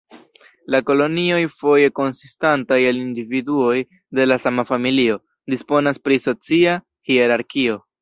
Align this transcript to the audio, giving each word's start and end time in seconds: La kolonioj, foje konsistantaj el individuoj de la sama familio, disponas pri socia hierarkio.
La 0.75 0.79
kolonioj, 0.85 1.41
foje 1.59 1.91
konsistantaj 1.99 2.79
el 2.93 3.03
individuoj 3.03 3.77
de 4.21 4.27
la 4.33 4.41
sama 4.49 4.67
familio, 4.73 5.23
disponas 5.57 6.05
pri 6.09 6.23
socia 6.29 6.79
hierarkio. 7.13 7.83